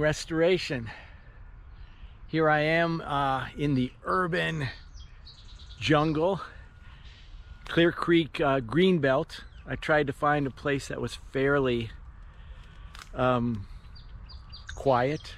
[0.00, 0.90] Restoration.
[2.26, 4.68] Here I am uh, in the urban
[5.78, 6.40] jungle,
[7.68, 9.42] Clear Creek uh, Greenbelt.
[9.66, 11.90] I tried to find a place that was fairly
[13.14, 13.66] um,
[14.74, 15.34] quiet.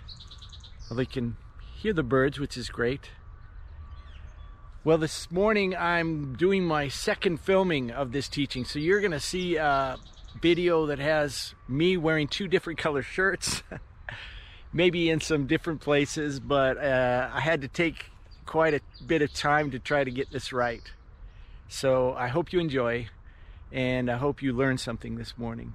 [0.88, 1.36] Well, they can
[1.74, 3.10] hear the birds, which is great.
[4.84, 8.64] Well, this morning I'm doing my second filming of this teaching.
[8.64, 9.98] So you're going to see a
[10.40, 13.64] video that has me wearing two different color shirts.
[14.72, 18.06] Maybe in some different places, but uh, I had to take
[18.46, 20.82] quite a bit of time to try to get this right.
[21.68, 23.08] So I hope you enjoy
[23.70, 25.74] and I hope you learn something this morning.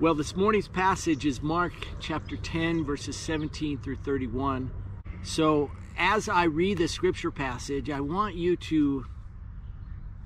[0.00, 4.70] Well, this morning's passage is Mark chapter 10, verses 17 through 31.
[5.22, 9.06] So as I read the scripture passage, I want you to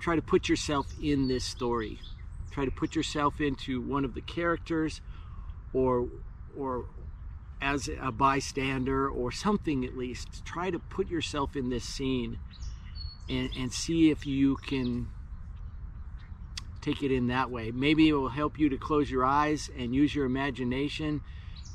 [0.01, 2.01] try to put yourself in this story.
[2.51, 5.01] Try to put yourself into one of the characters
[5.73, 6.09] or
[6.57, 6.87] or
[7.61, 10.45] as a bystander or something at least.
[10.45, 12.39] Try to put yourself in this scene
[13.29, 15.09] and, and see if you can
[16.81, 17.71] take it in that way.
[17.71, 21.21] Maybe it will help you to close your eyes and use your imagination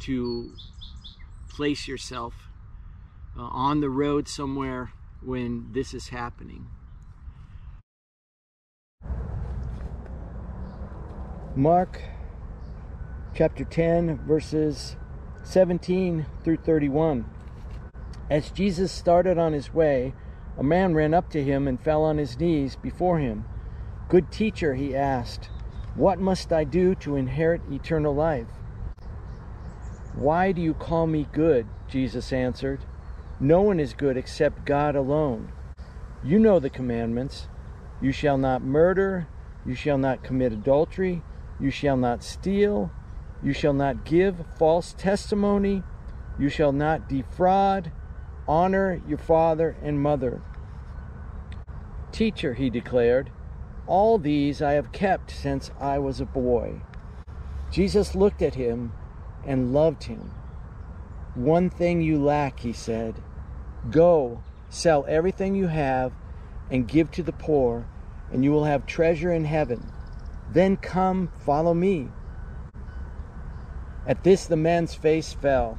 [0.01, 0.51] to
[1.49, 2.49] place yourself
[3.37, 4.91] uh, on the road somewhere
[5.21, 6.67] when this is happening.
[11.55, 12.01] Mark
[13.33, 14.97] chapter 10, verses
[15.45, 17.23] 17 through 31.
[18.31, 20.13] As Jesus started on his way,
[20.57, 23.45] a man ran up to him and fell on his knees before him.
[24.09, 25.49] Good teacher, he asked,
[25.93, 28.47] what must I do to inherit eternal life?
[30.15, 31.67] Why do you call me good?
[31.87, 32.81] Jesus answered.
[33.39, 35.51] No one is good except God alone.
[36.23, 37.47] You know the commandments
[38.01, 39.27] you shall not murder,
[39.63, 41.21] you shall not commit adultery,
[41.59, 42.91] you shall not steal,
[43.45, 45.83] you shall not give false testimony,
[46.39, 47.91] you shall not defraud,
[48.47, 50.41] honor your father and mother.
[52.11, 53.29] Teacher, he declared,
[53.85, 56.81] all these I have kept since I was a boy.
[57.71, 58.91] Jesus looked at him
[59.45, 60.31] and loved him.
[61.35, 63.13] One thing you lack, he said.
[63.91, 66.13] Go, sell everything you have
[66.71, 67.85] and give to the poor,
[68.33, 69.91] and you will have treasure in heaven.
[70.51, 72.07] Then come, follow me.
[74.07, 75.77] At this, the man's face fell.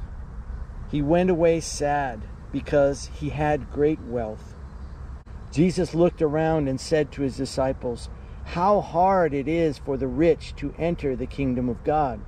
[0.91, 2.21] He went away sad
[2.51, 4.53] because he had great wealth.
[5.51, 8.09] Jesus looked around and said to his disciples,
[8.43, 12.19] How hard it is for the rich to enter the kingdom of God.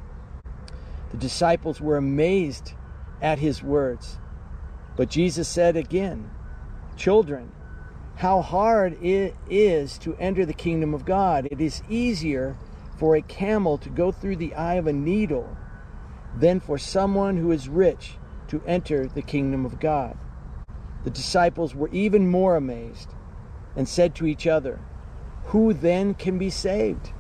[1.12, 2.74] The disciples were amazed
[3.22, 4.18] at his words.
[4.96, 6.30] But Jesus said again,
[6.96, 7.52] Children,
[8.16, 11.48] how hard it is to enter the kingdom of God.
[11.52, 12.58] It is easier
[12.98, 15.56] for a camel to go through the eye of a needle
[16.36, 18.18] than for someone who is rich
[18.48, 20.18] to enter the kingdom of God.
[21.04, 23.14] The disciples were even more amazed
[23.76, 24.80] and said to each other,
[25.46, 27.12] Who then can be saved?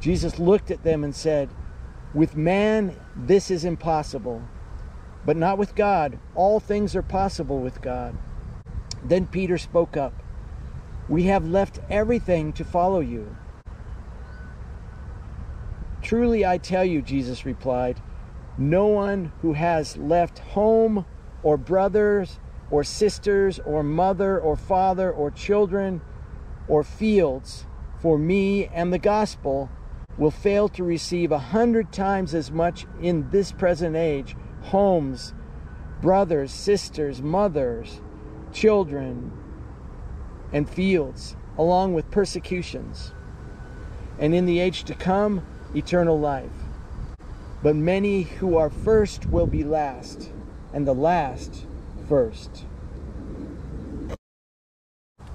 [0.00, 1.50] Jesus looked at them and said,
[2.14, 4.42] With man this is impossible,
[5.24, 6.18] but not with God.
[6.34, 8.16] All things are possible with God.
[9.04, 10.14] Then Peter spoke up,
[11.08, 13.36] We have left everything to follow you.
[16.02, 18.00] Truly I tell you, Jesus replied,
[18.60, 21.06] no one who has left home
[21.42, 22.38] or brothers
[22.70, 26.00] or sisters or mother or father or children
[26.68, 27.66] or fields
[28.00, 29.70] for me and the gospel
[30.18, 35.32] will fail to receive a hundred times as much in this present age homes,
[36.02, 38.02] brothers, sisters, mothers,
[38.52, 39.32] children,
[40.52, 43.14] and fields, along with persecutions,
[44.18, 46.59] and in the age to come, eternal life.
[47.62, 50.30] But many who are first will be last,
[50.72, 51.66] and the last
[52.08, 52.64] first.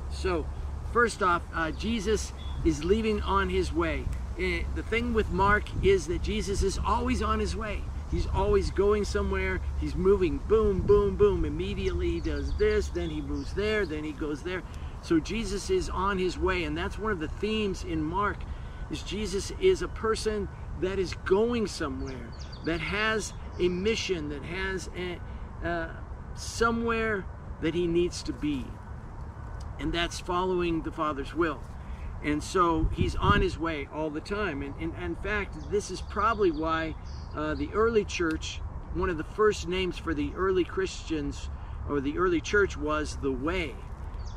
[0.10, 0.48] So,
[0.92, 2.33] first off, uh, Jesus
[2.63, 4.06] is leaving on his way.
[4.39, 7.81] Uh, the thing with Mark is that Jesus is always on his way.
[8.10, 9.62] He's always going somewhere.
[9.80, 11.45] He's moving, boom, boom, boom.
[11.45, 14.63] Immediately he does this, then he moves there, then he goes there.
[15.04, 18.38] So Jesus is on his way, and that's one of the themes in Mark.
[18.89, 20.48] Is Jesus is a person
[20.81, 22.30] that is going somewhere,
[22.66, 25.19] that has a mission, that has a,
[25.68, 25.89] uh,
[26.36, 27.25] somewhere
[27.62, 28.66] that he needs to be.
[29.80, 31.62] And that's following the Father's will.
[32.24, 34.62] And so he's on his way all the time.
[34.62, 36.95] And, and, and in fact, this is probably why
[37.36, 38.62] uh, the early church,
[38.94, 41.50] one of the first names for the early Christians
[41.88, 43.75] or the early church was the Way.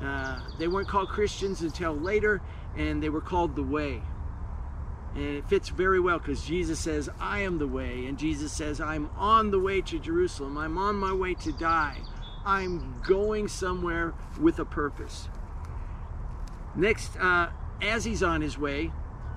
[0.02, 2.40] Uh, they weren't called Christians until later,
[2.76, 4.02] and they were called the Way.
[5.15, 8.07] And it fits very well because Jesus says, I am the way.
[8.07, 10.57] And Jesus says, I'm on the way to Jerusalem.
[10.57, 11.99] I'm on my way to die.
[12.45, 15.29] I'm going somewhere with a purpose.
[16.77, 17.49] Next, uh,
[17.83, 18.93] as he's on his way,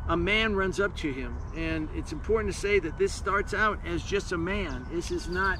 [0.07, 1.37] a man runs up to him.
[1.55, 4.85] And it's important to say that this starts out as just a man.
[4.91, 5.59] This is not,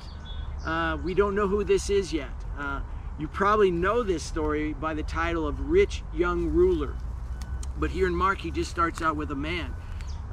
[0.66, 2.30] uh, we don't know who this is yet.
[2.58, 2.81] Uh,
[3.18, 6.96] you probably know this story by the title of Rich Young Ruler.
[7.78, 9.74] But here in Mark, he just starts out with a man.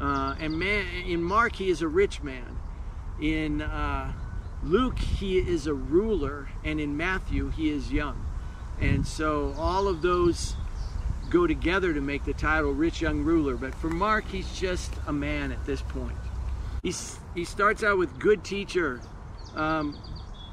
[0.01, 2.59] Uh, and man, in Mark, he is a rich man.
[3.21, 4.13] In uh,
[4.63, 6.49] Luke, he is a ruler.
[6.65, 8.25] And in Matthew, he is young.
[8.81, 10.55] And so all of those
[11.31, 13.57] go together to make the title Rich Young Ruler.
[13.57, 16.17] But for Mark, he's just a man at this point.
[16.83, 19.01] He's, he starts out with good teacher.
[19.55, 19.99] Um,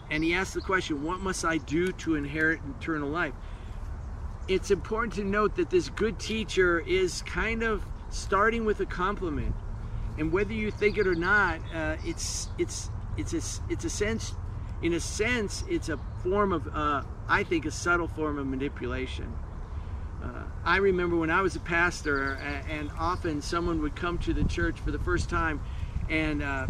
[0.10, 3.34] and he asks the question, What must I do to inherit eternal life?
[4.48, 9.56] It's important to note that this good teacher is kind of starting with a compliment.
[10.18, 14.34] And whether you think it or not, uh, it's it's it's a, it's a sense,
[14.82, 19.34] in a sense, it's a form of, uh, I think, a subtle form of manipulation.
[20.24, 22.34] Uh, I remember when I was a pastor,
[22.70, 25.62] and often someone would come to the church for the first time,
[26.10, 26.68] and uh,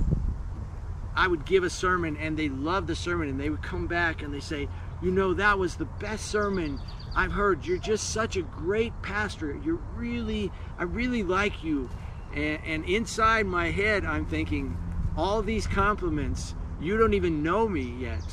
[1.15, 4.21] I would give a sermon, and they loved the sermon, and they would come back
[4.21, 4.67] and they say,
[5.01, 6.79] "You know, that was the best sermon
[7.15, 7.65] I've heard.
[7.65, 9.59] You're just such a great pastor.
[9.63, 11.89] You're really, I really like you."
[12.33, 14.77] And, and inside my head, I'm thinking,
[15.15, 18.23] all these compliments, you don't even know me yet,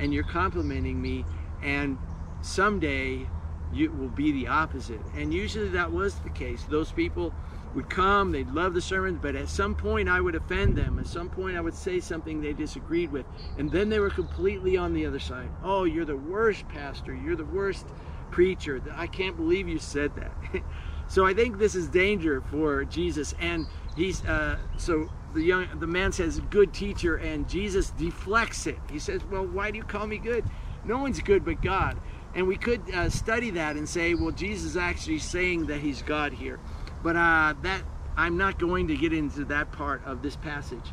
[0.00, 1.26] and you're complimenting me,
[1.62, 1.98] and
[2.40, 3.26] someday
[3.72, 5.00] you will be the opposite.
[5.14, 6.64] And usually that was the case.
[6.64, 7.34] Those people
[7.74, 10.98] would come, they'd love the sermons, but at some point I would offend them.
[10.98, 13.26] At some point I would say something they disagreed with.
[13.58, 15.48] And then they were completely on the other side.
[15.62, 17.14] Oh, you're the worst pastor.
[17.14, 17.86] You're the worst
[18.30, 18.82] preacher.
[18.94, 20.32] I can't believe you said that.
[21.08, 23.34] so I think this is danger for Jesus.
[23.40, 23.66] And
[23.96, 28.78] he's, uh, so the young, the man says, good teacher, and Jesus deflects it.
[28.90, 30.44] He says, well, why do you call me good?
[30.84, 32.00] No one's good but God.
[32.34, 36.02] And we could uh, study that and say, well, Jesus is actually saying that he's
[36.02, 36.60] God here.
[37.02, 37.82] But uh, that
[38.16, 40.92] I'm not going to get into that part of this passage.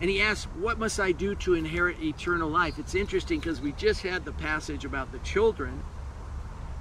[0.00, 2.78] And he asks, What must I do to inherit eternal life?
[2.78, 5.82] It's interesting because we just had the passage about the children,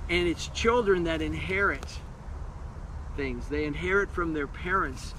[0.09, 1.99] and it's children that inherit
[3.15, 3.47] things.
[3.49, 5.13] They inherit from their parents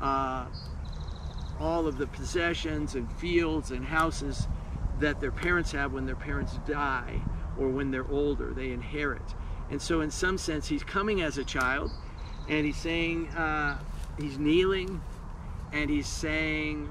[0.00, 0.46] uh,
[1.60, 4.48] all of the possessions and fields and houses
[4.98, 7.20] that their parents have when their parents die
[7.58, 8.52] or when they're older.
[8.52, 9.22] They inherit.
[9.70, 11.92] And so, in some sense, he's coming as a child
[12.48, 13.78] and he's saying, uh,
[14.18, 15.00] he's kneeling
[15.72, 16.86] and he's saying,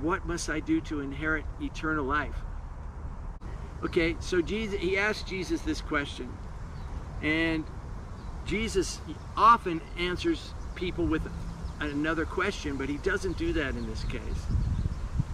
[0.00, 2.36] What must I do to inherit eternal life?
[3.84, 6.28] Okay, so Jesus, he asked Jesus this question.
[7.20, 7.64] And
[8.46, 9.00] Jesus
[9.36, 11.22] often answers people with
[11.80, 14.46] another question, but he doesn't do that in this case.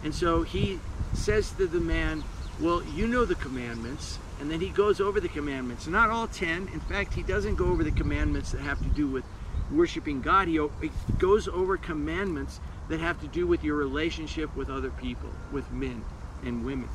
[0.03, 0.81] And so he
[1.13, 2.25] says to the man,
[2.61, 4.19] Well, you know the commandments.
[4.41, 5.87] And then he goes over the commandments.
[5.87, 6.69] Not all 10.
[6.69, 9.25] In fact, he doesn't go over the commandments that have to do with
[9.71, 10.49] worshiping God.
[10.49, 10.61] He
[11.19, 16.05] goes over commandments that have to do with your relationship with other people, with men
[16.45, 16.89] and women.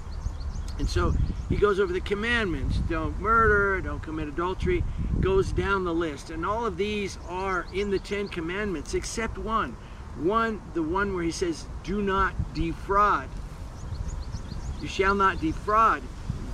[0.79, 1.13] And so
[1.49, 4.83] he goes over the commandments don't murder, don't commit adultery,
[5.19, 6.29] goes down the list.
[6.29, 9.75] And all of these are in the Ten Commandments except one.
[10.17, 13.29] One, the one where he says, do not defraud.
[14.81, 16.03] You shall not defraud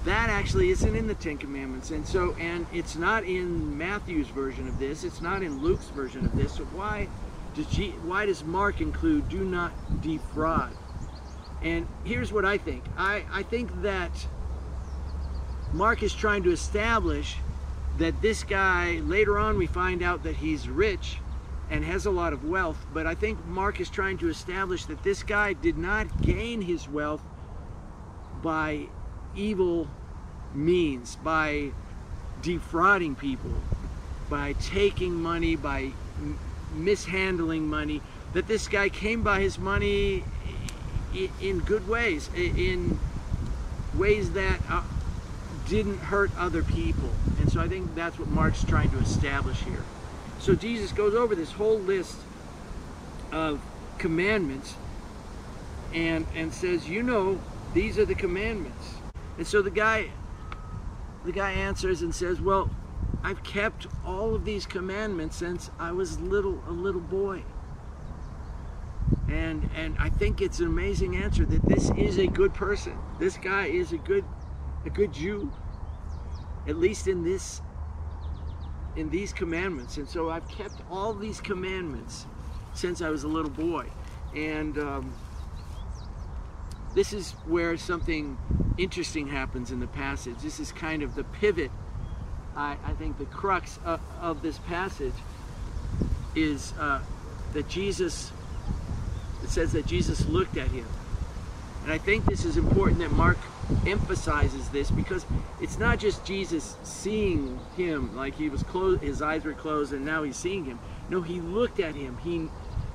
[0.06, 1.92] that actually isn't in the Ten Commandments.
[1.92, 5.04] And so, and it's not in Matthew's version of this.
[5.04, 6.54] It's not in Luke's version of this.
[6.54, 7.08] So why
[7.54, 9.72] does G, why does Mark include do not
[10.02, 10.72] defraud?
[11.62, 12.84] And here's what I think.
[12.98, 14.12] I, I think that
[15.74, 17.36] Mark is trying to establish
[17.98, 21.18] that this guy, later on we find out that he's rich
[21.70, 25.04] and has a lot of wealth, but I think Mark is trying to establish that
[25.04, 27.22] this guy did not gain his wealth
[28.42, 28.88] by
[29.36, 29.88] evil
[30.54, 31.72] means, by
[32.42, 33.54] defrauding people,
[34.30, 35.92] by taking money, by
[36.74, 38.02] mishandling money,
[38.34, 40.24] that this guy came by his money
[41.42, 43.00] in good ways, in
[43.96, 44.84] ways that uh,
[45.68, 47.10] didn't hurt other people.
[47.40, 49.84] And so I think that's what Mark's trying to establish here.
[50.40, 52.16] So Jesus goes over this whole list
[53.32, 53.62] of
[53.98, 54.76] commandments
[55.94, 57.40] and and says, "You know,
[57.74, 58.96] these are the commandments."
[59.38, 60.12] And so the guy
[61.26, 62.70] the guy answers and says, "Well,
[63.24, 67.44] I've kept all of these commandments since I was little a little boy."
[69.30, 72.98] And and I think it's an amazing answer that this is a good person.
[73.20, 74.26] This guy is a good
[74.86, 75.52] a good Jew.
[76.68, 77.62] At least in this
[78.96, 79.98] in these commandments.
[79.98, 82.26] And so I've kept all these commandments
[82.74, 83.88] since I was a little boy.
[84.36, 85.14] And um,
[86.94, 88.38] this is where something
[88.78, 90.36] interesting happens in the passage.
[90.42, 91.72] This is kind of the pivot,
[92.56, 95.14] I, I think, the crux of, of this passage
[96.36, 97.02] is uh,
[97.54, 98.32] that Jesus,
[99.50, 100.86] it says that Jesus looked at him.
[101.84, 103.38] And I think this is important that Mark
[103.88, 105.26] emphasizes this because
[105.60, 110.06] it's not just Jesus seeing him like he was closed, his eyes were closed, and
[110.06, 110.78] now he's seeing him.
[111.10, 112.18] No, he looked at him.
[112.18, 112.48] He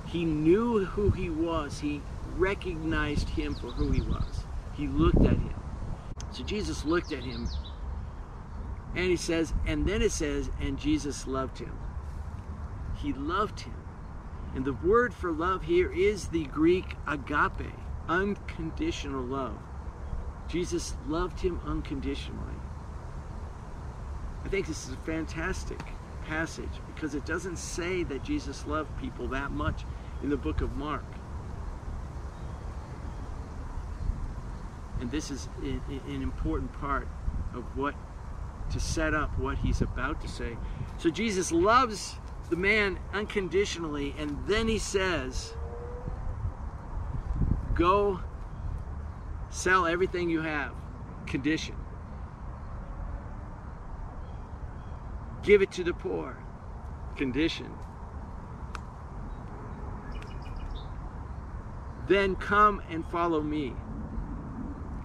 [0.07, 1.81] he knew who he was.
[1.81, 2.01] He
[2.37, 4.45] recognized him for who he was.
[4.75, 5.55] He looked at him.
[6.31, 7.49] So Jesus looked at him,
[8.95, 11.77] and he says, and then it says, and Jesus loved him.
[12.97, 13.75] He loved him.
[14.55, 17.73] And the word for love here is the Greek agape,
[18.09, 19.59] unconditional love.
[20.49, 22.41] Jesus loved him unconditionally.
[24.45, 25.81] I think this is a fantastic
[26.27, 29.85] passage because it doesn't say that Jesus loved people that much
[30.23, 31.05] in the book of Mark.
[35.01, 37.09] And this is an important part
[37.55, 37.95] of what
[38.73, 40.57] to set up what he's about to say.
[40.99, 42.17] So Jesus loves
[42.51, 45.55] the man unconditionally, and then he says,
[47.75, 48.21] Go
[49.55, 50.73] Sell everything you have.
[51.27, 51.77] Condition.
[55.45, 56.37] Give it to the poor.
[57.15, 57.71] Condition.
[62.09, 63.75] Then come and follow me.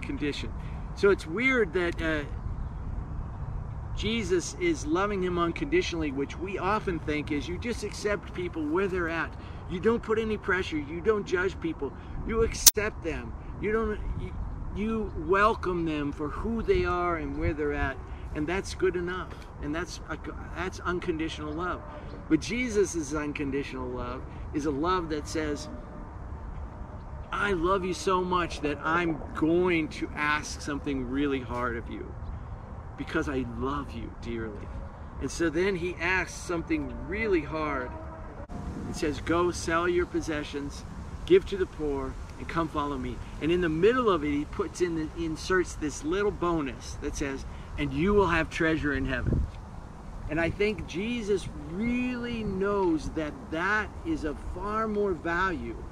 [0.02, 0.52] Condition.
[0.96, 2.24] So it's weird that uh,
[4.00, 8.88] Jesus is loving him unconditionally, which we often think is you just accept people where
[8.88, 9.30] they're at.
[9.70, 10.78] You don't put any pressure.
[10.78, 11.92] You don't judge people.
[12.26, 13.30] You accept them.
[13.60, 14.32] You don't you,
[14.74, 17.98] you welcome them for who they are and where they're at,
[18.34, 19.34] and that's good enough.
[19.60, 20.00] And that's
[20.56, 21.82] that's unconditional love.
[22.30, 24.22] But Jesus' unconditional love
[24.54, 25.68] is a love that says,
[27.30, 32.10] I love you so much that I'm going to ask something really hard of you
[33.00, 34.68] because I love you dearly.
[35.22, 37.90] And so then he asks something really hard.
[38.88, 40.84] He says, Go sell your possessions,
[41.24, 43.16] give to the poor, and come follow me.
[43.40, 47.16] And in the middle of it, he puts in, the, inserts this little bonus that
[47.16, 47.46] says,
[47.78, 49.46] and you will have treasure in heaven.
[50.28, 55.82] And I think Jesus really knows that that is of far more value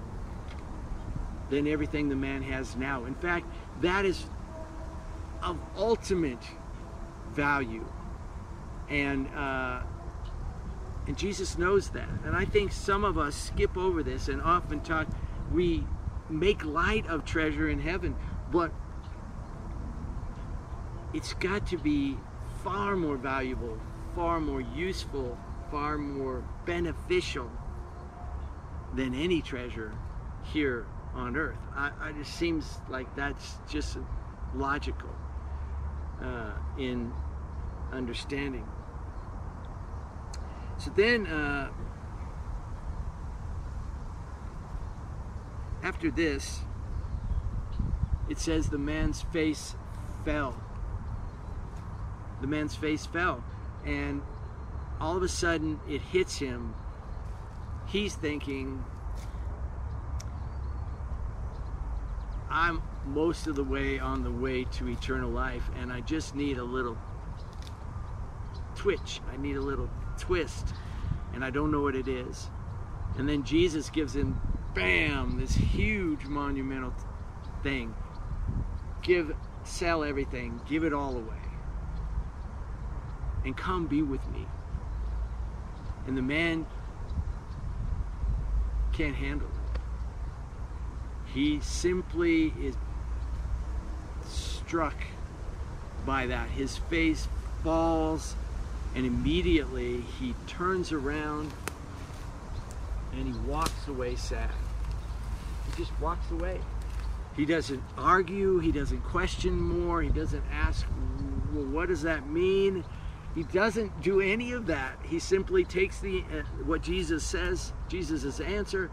[1.49, 3.07] than everything the man has now.
[3.07, 3.47] In fact,
[3.81, 4.27] that is
[5.43, 6.43] of ultimate
[7.39, 7.87] value.
[8.91, 9.83] And uh,
[11.07, 12.09] and Jesus knows that.
[12.25, 15.07] And I think some of us skip over this and often talk.
[15.53, 15.85] We
[16.29, 18.15] make light of treasure in heaven,
[18.51, 18.71] but
[21.15, 22.19] it's got to be
[22.63, 23.79] far more valuable,
[24.15, 25.39] far more useful,
[25.71, 27.51] far more beneficial
[28.95, 29.93] than any treasure
[30.53, 31.63] here on earth.
[31.75, 33.97] I, I just seems like that's just
[34.55, 35.15] logical
[36.23, 37.13] uh, in
[37.93, 38.67] understanding.
[40.79, 41.71] So then, uh,
[45.83, 46.61] after this,
[48.29, 49.75] it says the man's face
[50.25, 50.61] fell.
[52.41, 53.43] The man's face fell.
[53.85, 54.23] And
[55.01, 56.75] all of a sudden it hits him.
[57.87, 58.85] He's thinking,
[62.51, 66.59] I'm most of the way on the way to eternal life, and I just need
[66.59, 66.99] a little
[68.79, 69.21] twitch.
[69.33, 70.73] I need a little twist,
[71.35, 72.49] and I don't know what it is.
[73.19, 74.41] And then Jesus gives him
[74.75, 76.95] bam, this huge monumental
[77.63, 77.95] thing.
[79.03, 81.43] Give, sell everything, give it all away,
[83.45, 84.47] and come be with me.
[86.07, 86.65] And the man
[88.93, 89.81] can't handle it.
[91.35, 92.77] He simply is
[94.25, 94.95] struck
[96.07, 96.49] by that.
[96.51, 97.29] His face
[97.63, 98.35] falls,
[98.95, 101.53] and immediately he turns around
[103.13, 104.51] and he walks away sad.
[105.67, 106.61] He just walks away.
[107.37, 110.87] He doesn't argue, he doesn't question more, he doesn't ask,
[111.53, 112.85] well, what does that mean?
[113.35, 114.99] He doesn't do any of that.
[115.05, 118.91] He simply takes the uh, what Jesus says, Jesus' answer,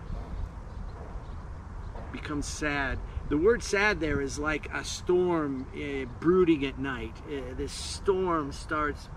[2.12, 3.00] becomes sad.
[3.30, 7.14] The word sad there is like a storm uh, brooding at night.
[7.28, 9.10] Uh, this storm starts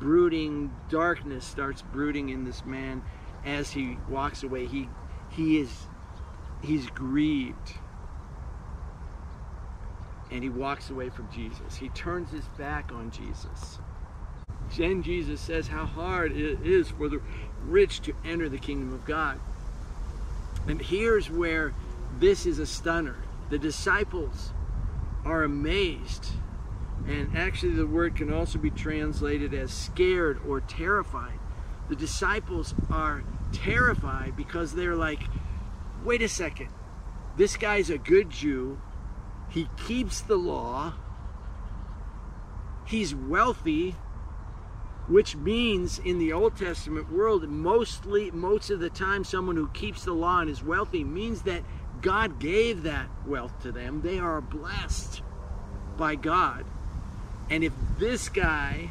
[0.00, 3.02] brooding, darkness starts brooding in this man
[3.44, 4.66] as he walks away.
[4.66, 4.88] He
[5.30, 5.86] he is
[6.62, 7.74] he's grieved.
[10.30, 11.76] And he walks away from Jesus.
[11.76, 13.78] He turns his back on Jesus.
[14.76, 17.20] Then Jesus says how hard it is for the
[17.64, 19.38] rich to enter the kingdom of God.
[20.66, 21.72] And here's where
[22.18, 23.16] this is a stunner.
[23.50, 24.50] The disciples
[25.24, 26.26] are amazed.
[27.08, 31.38] And actually, the word can also be translated as scared or terrified.
[31.88, 33.22] The disciples are
[33.52, 35.20] terrified because they're like,
[36.04, 36.68] wait a second,
[37.36, 38.80] this guy's a good Jew.
[39.48, 40.94] He keeps the law.
[42.84, 43.94] He's wealthy,
[45.08, 50.04] which means in the Old Testament world, mostly most of the time, someone who keeps
[50.04, 51.62] the law and is wealthy means that
[52.02, 54.02] God gave that wealth to them.
[54.02, 55.22] They are blessed
[55.96, 56.64] by God.
[57.50, 58.90] And if this guy,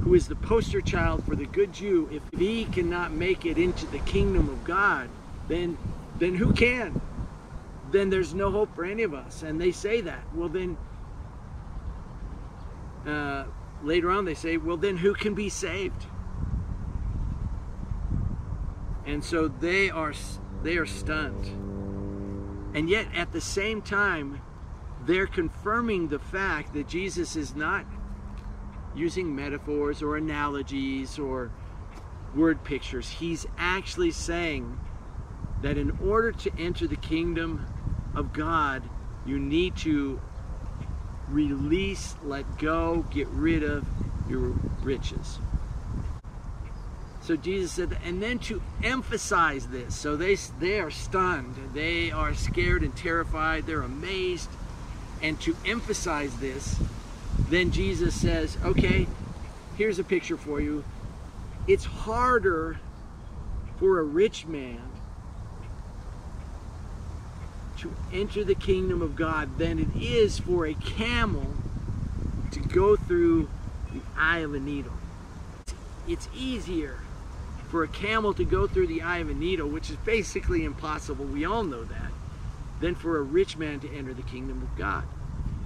[0.00, 3.86] who is the poster child for the good Jew, if he cannot make it into
[3.86, 5.08] the kingdom of God,
[5.48, 5.76] then
[6.18, 7.00] then who can?
[7.90, 9.42] Then there's no hope for any of us.
[9.42, 10.22] And they say that.
[10.34, 10.76] Well, then
[13.06, 13.44] uh,
[13.82, 16.06] later on they say, well, then who can be saved?
[19.06, 20.12] And so they are
[20.62, 21.46] they are stunned.
[22.74, 24.40] And yet at the same time,
[25.08, 27.86] they're confirming the fact that Jesus is not
[28.94, 31.50] using metaphors or analogies or
[32.34, 33.08] word pictures.
[33.08, 34.78] He's actually saying
[35.62, 37.66] that in order to enter the kingdom
[38.14, 38.82] of God,
[39.24, 40.20] you need to
[41.28, 43.86] release, let go, get rid of
[44.28, 44.50] your
[44.82, 45.38] riches.
[47.22, 52.34] So Jesus said, and then to emphasize this, so they they are stunned, they are
[52.34, 54.50] scared and terrified, they're amazed,
[55.22, 56.78] and to emphasize this,
[57.48, 59.06] then Jesus says, okay,
[59.76, 60.84] here's a picture for you.
[61.66, 62.78] It's harder
[63.78, 64.80] for a rich man
[67.78, 71.46] to enter the kingdom of God than it is for a camel
[72.50, 73.48] to go through
[73.92, 74.92] the eye of a needle.
[76.08, 76.98] It's easier
[77.68, 81.24] for a camel to go through the eye of a needle, which is basically impossible,
[81.26, 82.07] we all know that,
[82.80, 85.04] than for a rich man to enter the kingdom of God.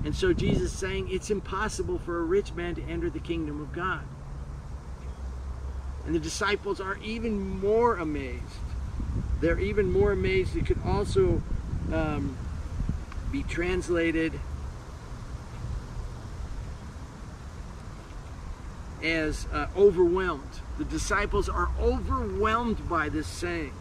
[0.05, 3.73] And so Jesus saying it's impossible for a rich man to enter the kingdom of
[3.73, 4.03] God.
[6.05, 8.43] And the disciples are even more amazed.
[9.41, 10.57] They're even more amazed.
[10.57, 11.43] It could also
[11.93, 12.37] um,
[13.31, 14.33] be translated
[19.03, 20.61] as uh, overwhelmed.
[20.79, 23.73] The disciples are overwhelmed by this saying.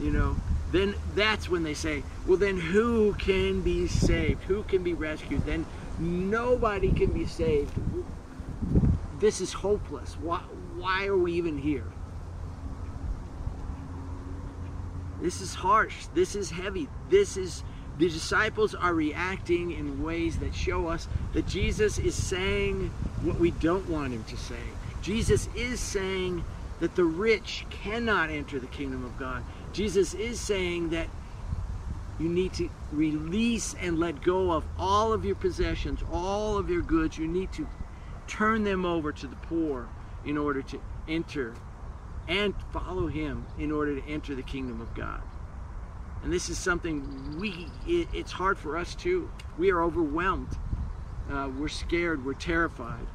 [0.00, 0.36] You know,
[0.74, 4.42] then that's when they say, well, then who can be saved?
[4.44, 5.46] Who can be rescued?
[5.46, 5.64] Then
[6.00, 7.72] nobody can be saved.
[9.20, 10.14] This is hopeless.
[10.20, 10.38] Why,
[10.76, 11.84] why are we even here?
[15.20, 16.06] This is harsh.
[16.12, 16.88] This is heavy.
[17.08, 17.62] This is
[17.96, 22.90] the disciples are reacting in ways that show us that Jesus is saying
[23.22, 24.56] what we don't want him to say.
[25.00, 26.42] Jesus is saying
[26.80, 29.44] that the rich cannot enter the kingdom of God.
[29.74, 31.08] Jesus is saying that
[32.20, 36.80] you need to release and let go of all of your possessions, all of your
[36.80, 37.18] goods.
[37.18, 37.66] You need to
[38.28, 39.88] turn them over to the poor
[40.24, 41.54] in order to enter
[42.28, 45.20] and follow him in order to enter the kingdom of God.
[46.22, 49.28] And this is something we, it, it's hard for us too.
[49.58, 50.56] We are overwhelmed.
[51.28, 52.24] Uh, we're scared.
[52.24, 53.06] We're terrified.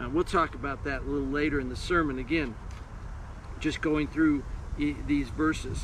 [0.00, 2.54] Uh, we'll talk about that a little later in the sermon again,
[3.58, 4.44] just going through
[4.76, 5.82] these verses.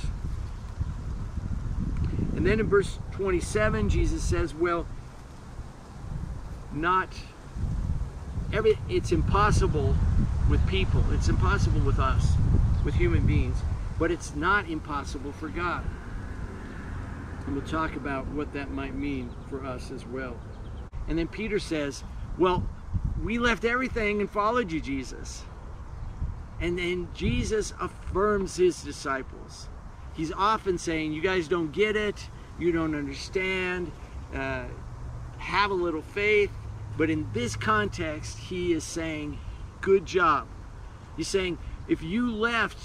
[2.37, 4.87] And then in verse 27, Jesus says, Well,
[6.73, 7.09] not
[8.53, 9.95] every, it's impossible
[10.49, 12.33] with people, it's impossible with us,
[12.85, 13.59] with human beings,
[13.99, 15.85] but it's not impossible for God.
[17.47, 20.37] And we'll talk about what that might mean for us as well.
[21.09, 22.05] And then Peter says,
[22.39, 22.65] Well,
[23.23, 25.45] we left everything and followed you, Jesus.
[26.61, 29.69] And then Jesus affirms his disciples.
[30.15, 33.91] He's often saying, You guys don't get it, you don't understand,
[34.35, 34.65] uh,
[35.39, 36.51] have a little faith.
[36.99, 39.39] But in this context, he is saying,
[39.81, 40.47] Good job.
[41.17, 42.79] He's saying, If you left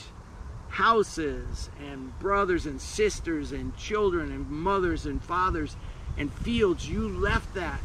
[0.70, 5.76] houses and brothers and sisters and children and mothers and fathers
[6.18, 7.82] and fields, you left that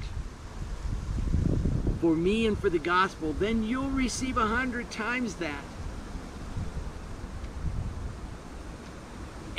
[2.00, 5.62] for me and for the gospel, then you'll receive a hundred times that.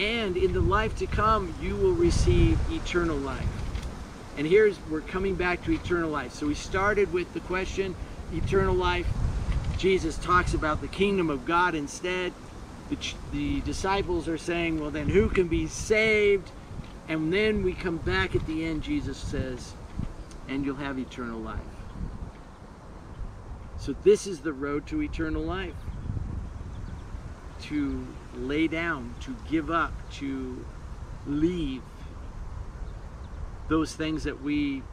[0.01, 3.47] And in the life to come, you will receive eternal life.
[4.37, 6.33] And here's, we're coming back to eternal life.
[6.33, 7.95] So we started with the question,
[8.33, 9.07] eternal life.
[9.77, 12.33] Jesus talks about the kingdom of God instead
[12.91, 12.97] the,
[13.31, 16.51] the disciples are saying, well, then who can be saved?
[17.07, 19.73] And then we come back at the end, Jesus says,
[20.49, 21.59] and you'll have eternal life.
[23.77, 25.73] So this is the road to eternal life.
[27.61, 30.65] to lay down, to give up, to
[31.27, 31.81] leave
[33.69, 34.83] those things that we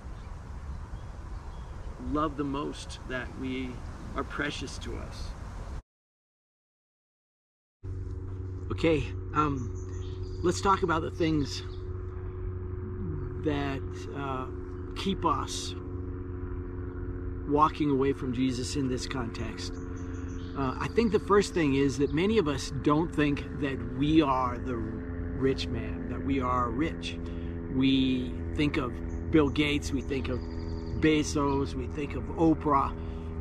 [2.12, 3.70] love the most, that we
[4.16, 5.24] are precious to us.
[8.70, 9.02] Okay,
[9.34, 11.62] um, let's talk about the things
[13.44, 13.82] that
[14.16, 14.46] uh,
[14.96, 15.74] keep us
[17.48, 19.72] walking away from Jesus in this context.
[20.58, 24.20] Uh, I think the first thing is that many of us don't think that we
[24.22, 27.16] are the rich man, that we are rich.
[27.76, 28.92] We think of
[29.30, 30.40] Bill Gates, we think of
[31.00, 32.92] Bezos, we think of Oprah,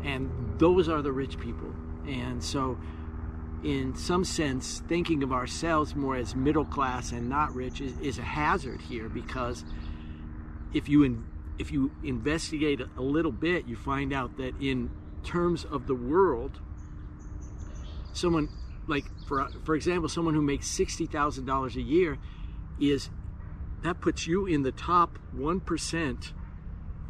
[0.03, 1.73] and those are the rich people.
[2.07, 2.77] And so,
[3.63, 8.19] in some sense, thinking of ourselves more as middle class and not rich is, is
[8.19, 9.65] a hazard here because
[10.71, 11.25] if you in,
[11.57, 14.91] if you investigate a little bit, you find out that in
[15.23, 16.59] terms of the world,
[18.17, 18.49] someone
[18.87, 22.17] like for for example, someone who makes sixty thousand dollars a year
[22.79, 23.09] is
[23.83, 26.33] that puts you in the top one percent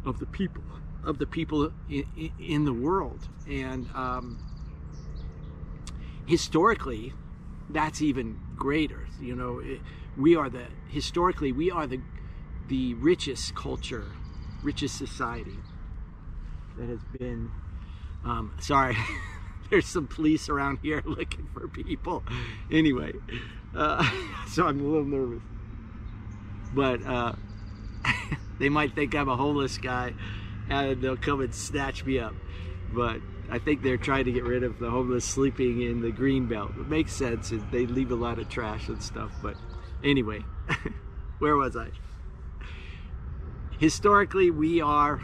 [0.04, 0.62] of the people
[1.04, 2.04] of the people in,
[2.38, 4.38] in the world, and um,
[6.26, 7.12] historically,
[7.70, 9.06] that's even greater.
[9.20, 9.62] You know,
[10.16, 12.00] we are the historically we are the
[12.68, 14.04] the richest culture,
[14.62, 15.58] richest society
[16.76, 17.50] that has been.
[18.24, 18.96] Um, sorry.
[19.70, 22.24] there's some police around here looking for people.
[22.70, 23.12] Anyway,
[23.74, 24.08] uh,
[24.48, 25.42] so I'm a little nervous.
[26.74, 27.32] But uh,
[28.58, 30.14] they might think I'm a homeless guy
[30.68, 32.34] and they'll come and snatch me up.
[32.92, 36.46] But I think they're trying to get rid of the homeless sleeping in the green
[36.46, 36.72] belt.
[36.78, 37.52] It makes sense.
[37.72, 39.32] They leave a lot of trash and stuff.
[39.42, 39.56] But
[40.04, 40.40] anyway,
[41.38, 41.88] where was I?
[43.78, 45.20] Historically, we are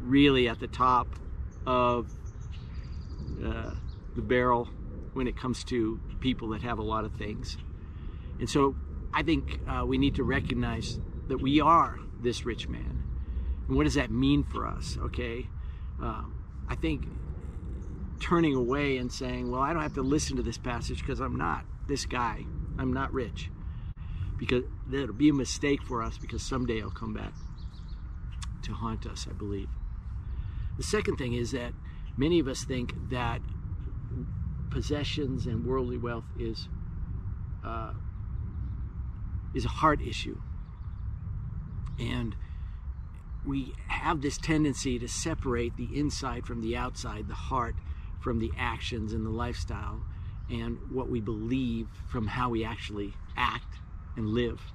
[0.00, 1.08] really at the top
[1.66, 2.12] of
[3.44, 3.70] uh,
[4.16, 4.68] the barrel
[5.12, 7.56] when it comes to people that have a lot of things.
[8.38, 8.74] And so
[9.12, 13.02] I think uh, we need to recognize that we are this rich man.
[13.68, 14.98] And what does that mean for us?
[15.00, 15.46] Okay.
[16.02, 16.34] Um,
[16.68, 17.06] I think
[18.20, 21.36] turning away and saying, well, I don't have to listen to this passage because I'm
[21.36, 22.44] not this guy.
[22.78, 23.50] I'm not rich.
[24.38, 27.32] Because that'll be a mistake for us because someday it'll come back
[28.62, 29.68] to haunt us, I believe.
[30.76, 31.72] The second thing is that
[32.16, 33.40] many of us think that
[34.70, 36.68] possessions and worldly wealth is
[37.64, 37.92] uh,
[39.54, 40.40] is a heart issue,
[41.98, 42.34] and
[43.46, 47.76] we have this tendency to separate the inside from the outside, the heart
[48.20, 50.02] from the actions and the lifestyle,
[50.50, 53.78] and what we believe from how we actually act
[54.16, 54.72] and live.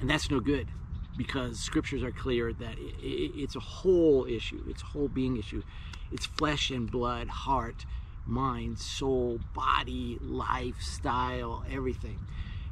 [0.00, 0.68] And that's no good
[1.16, 5.62] because scriptures are clear that it's a whole issue, it's a whole being issue.
[6.12, 7.86] It's flesh and blood, heart,
[8.26, 12.18] mind, soul, body, lifestyle, everything.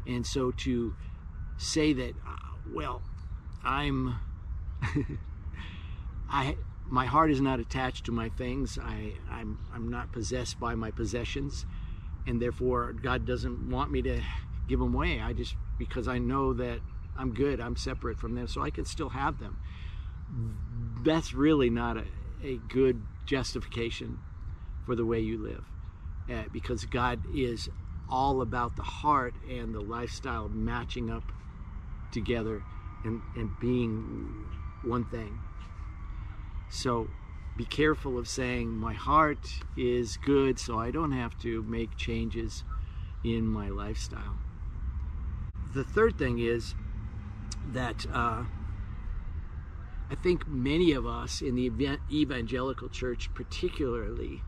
[0.07, 0.95] And so to
[1.57, 2.37] say that, uh,
[2.73, 3.03] well,
[3.65, 4.17] I'm,
[6.31, 8.79] I, my heart is not attached to my things.
[8.81, 11.67] I, I'm, I'm not possessed by my possessions,
[12.27, 14.21] and therefore God doesn't want me to
[14.69, 15.21] give them away.
[15.21, 16.81] I just because I know that
[17.17, 17.61] I'm good.
[17.61, 19.59] I'm separate from them, so I can still have them.
[21.05, 22.05] That's really not a,
[22.43, 24.19] a good justification
[24.85, 25.65] for the way you live
[26.31, 27.71] uh, because God is
[28.11, 31.25] all about the heart and the lifestyle matching up
[32.13, 32.63] together
[33.05, 34.45] and, and being
[34.85, 35.39] one thing.
[36.69, 37.09] So
[37.57, 42.65] be careful of saying, My heart is good, so I don't have to make changes
[43.25, 44.37] in my lifestyle.
[45.73, 46.75] The third thing is
[47.73, 48.45] that uh,
[50.13, 51.73] I think many of us in the
[52.13, 54.43] evangelical church, particularly,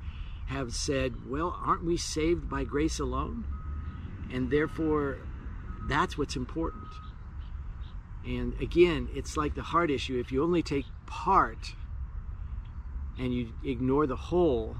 [0.49, 3.47] have said, well, aren't we saved by grace alone?
[4.31, 5.21] And therefore,
[5.89, 6.85] that's what's important.
[8.27, 10.21] And again, it's like the heart issue.
[10.21, 11.75] If you only take part
[13.19, 14.77] and you ignore the whole,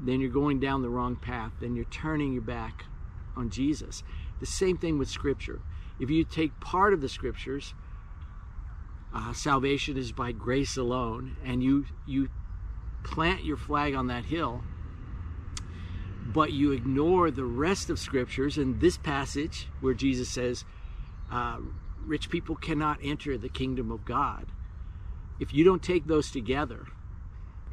[0.00, 1.50] then you're going down the wrong path.
[1.60, 2.84] Then you're turning your back
[3.36, 4.04] on Jesus.
[4.38, 5.62] The same thing with Scripture.
[5.98, 7.74] If you take part of the Scriptures,
[9.14, 12.28] uh, salvation is by grace alone, and you you
[13.02, 14.62] plant your flag on that hill,
[16.24, 20.64] but you ignore the rest of scriptures and this passage where Jesus says,
[21.30, 21.58] uh,
[22.04, 24.46] "Rich people cannot enter the kingdom of God."
[25.38, 26.86] If you don't take those together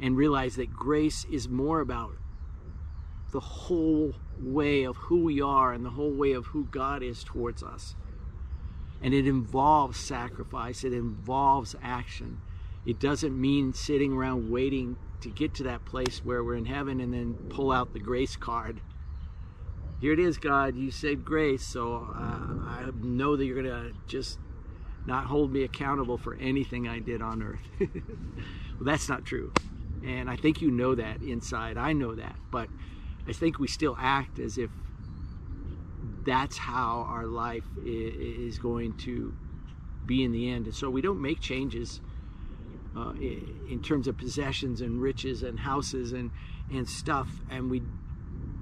[0.00, 2.16] and realize that grace is more about
[3.30, 7.22] the whole way of who we are and the whole way of who God is
[7.22, 7.94] towards us
[9.02, 12.40] and it involves sacrifice, it involves action.
[12.86, 17.00] It doesn't mean sitting around waiting to get to that place where we're in heaven
[17.00, 18.80] and then pull out the grace card.
[20.00, 20.76] Here it is, God.
[20.76, 24.38] You said grace, so uh, I know that you're going to just
[25.06, 27.60] not hold me accountable for anything I did on earth.
[27.80, 27.90] well,
[28.80, 29.52] that's not true.
[30.04, 31.76] And I think you know that inside.
[31.76, 32.36] I know that.
[32.50, 32.68] But
[33.28, 34.70] I think we still act as if
[36.30, 39.34] that's how our life is going to
[40.06, 40.66] be in the end.
[40.66, 42.00] And so we don't make changes
[42.96, 46.30] uh, in terms of possessions and riches and houses and,
[46.72, 47.28] and stuff.
[47.50, 47.82] And we,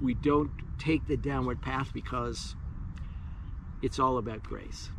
[0.01, 2.55] we don't take the downward path because
[3.83, 4.89] it's all about grace.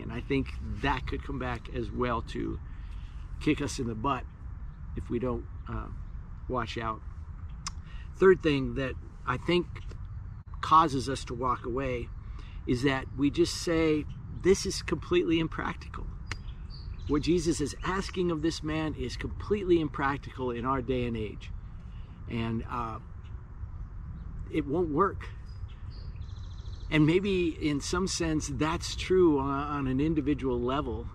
[0.00, 0.48] And I think
[0.82, 2.60] that could come back as well to
[3.40, 4.24] kick us in the butt
[4.96, 5.86] if we don't uh,
[6.46, 7.00] watch out.
[8.18, 8.92] Third thing that
[9.26, 9.66] I think
[10.64, 12.08] causes us to walk away
[12.66, 14.06] is that we just say,
[14.42, 16.06] This is completely impractical.
[17.06, 21.50] What Jesus is asking of this man is completely impractical in our day and age.
[22.30, 22.98] And uh,
[24.50, 25.28] it won't work.
[26.90, 31.06] And maybe in some sense that's true on, on an individual level.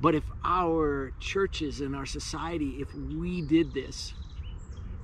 [0.00, 4.14] But if our churches and our society, if we did this,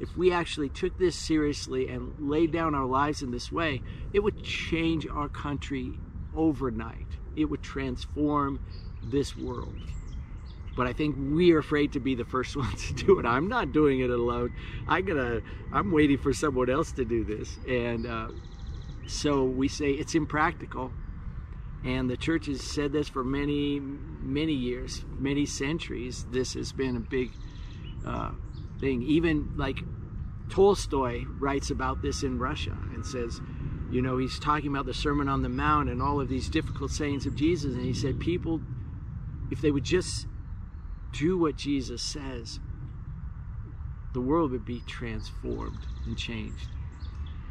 [0.00, 4.20] if we actually took this seriously and laid down our lives in this way, it
[4.20, 5.92] would change our country
[6.34, 7.06] overnight.
[7.36, 8.60] It would transform
[9.02, 9.74] this world.
[10.76, 13.26] But I think we are afraid to be the first ones to do it.
[13.26, 14.52] I'm not doing it alone.
[14.88, 15.42] I gotta.
[15.72, 18.28] I'm waiting for someone else to do this, and uh,
[19.06, 20.92] so we say it's impractical.
[21.84, 26.24] And the church has said this for many, many years, many centuries.
[26.30, 27.30] This has been a big
[28.06, 28.30] uh,
[28.84, 29.02] thing.
[29.02, 29.78] Even like
[30.50, 33.40] Tolstoy writes about this in Russia and says,
[33.90, 36.90] you know, he's talking about the Sermon on the Mount and all of these difficult
[36.90, 37.74] sayings of Jesus.
[37.74, 38.60] And he said, people,
[39.50, 40.26] if they would just
[41.12, 42.60] do what Jesus says,
[44.12, 46.68] the world would be transformed and changed.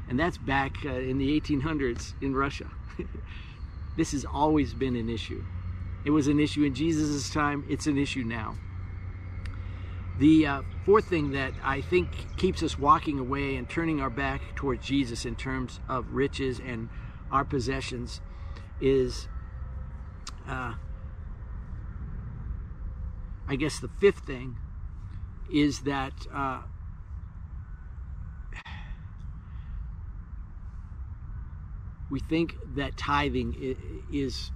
[0.07, 2.69] And that's back uh, in the 1800s in Russia.
[3.97, 5.43] this has always been an issue.
[6.05, 8.55] It was an issue in Jesus' time, it's an issue now.
[10.23, 12.07] The uh, fourth thing that I think
[12.37, 16.87] keeps us walking away and turning our back towards Jesus in terms of riches and
[17.29, 18.21] our possessions
[18.79, 19.27] is,
[20.47, 20.75] uh,
[23.49, 24.55] I guess, the fifth thing
[25.51, 26.61] is that uh,
[32.09, 33.75] we think that tithing
[34.09, 34.51] is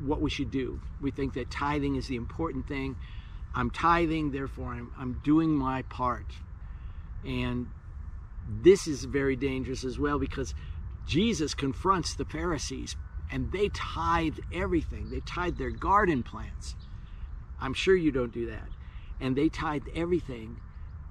[0.00, 0.80] what we should do.
[1.00, 2.96] We think that tithing is the important thing.
[3.54, 6.26] I'm tithing, therefore I'm, I'm doing my part.
[7.24, 7.68] And
[8.62, 10.54] this is very dangerous as well because
[11.06, 12.96] Jesus confronts the Pharisees
[13.30, 15.10] and they tithe everything.
[15.10, 16.74] They tithe their garden plants.
[17.60, 18.68] I'm sure you don't do that.
[19.20, 20.60] And they tithe everything.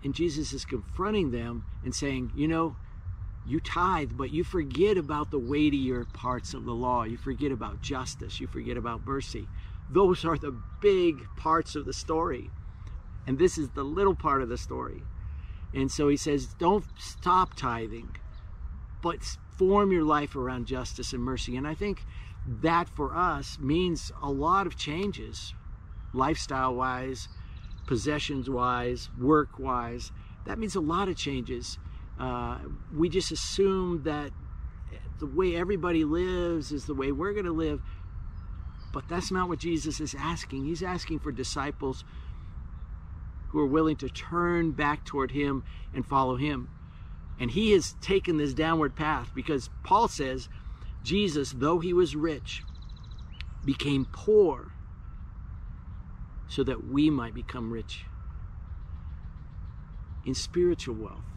[0.03, 2.75] And Jesus is confronting them and saying, you know,
[3.45, 7.03] you tithe, but you forget about the weightier parts of the law.
[7.03, 8.39] You forget about justice.
[8.39, 9.47] You forget about mercy.
[9.89, 12.49] Those are the big parts of the story.
[13.25, 15.03] And this is the little part of the story.
[15.73, 18.15] And so he says, don't stop tithing,
[19.01, 19.19] but
[19.57, 21.55] form your life around justice and mercy.
[21.55, 22.03] And I think
[22.47, 25.53] that for us means a lot of changes,
[26.13, 27.27] lifestyle wise,
[27.85, 30.11] possessions wise, work wise.
[30.45, 31.77] That means a lot of changes
[32.19, 32.57] uh,
[32.95, 34.31] we just assume that
[35.19, 37.81] the way everybody lives is the way we're going to live.
[38.97, 40.65] But that's not what Jesus is asking.
[40.65, 42.03] He's asking for disciples
[43.49, 46.67] who are willing to turn back toward Him and follow Him.
[47.39, 50.49] And He has taken this downward path because Paul says
[51.03, 52.63] Jesus, though He was rich,
[53.63, 54.71] became poor
[56.47, 58.03] so that we might become rich
[60.25, 61.36] in spiritual wealth.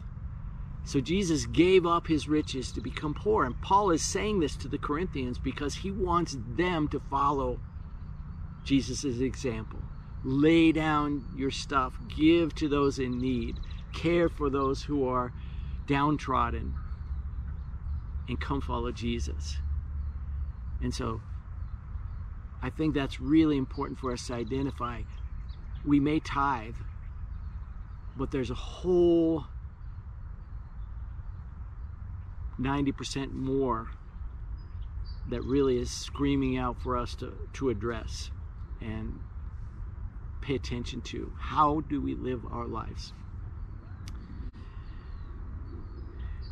[0.83, 3.45] So Jesus gave up his riches to become poor.
[3.45, 7.59] And Paul is saying this to the Corinthians because he wants them to follow
[8.63, 9.79] Jesus' example.
[10.23, 13.59] Lay down your stuff, give to those in need,
[13.93, 15.33] care for those who are
[15.87, 16.75] downtrodden,
[18.27, 19.57] and come follow Jesus.
[20.81, 21.21] And so
[22.61, 25.01] I think that's really important for us to identify.
[25.85, 26.75] We may tithe,
[28.15, 29.45] but there's a whole
[32.61, 33.89] 90% more
[35.29, 38.31] that really is screaming out for us to, to address
[38.81, 39.19] and
[40.41, 41.31] pay attention to.
[41.39, 43.13] How do we live our lives?